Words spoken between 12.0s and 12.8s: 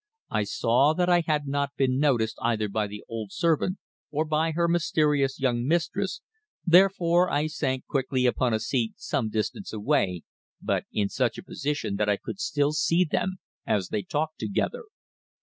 I could still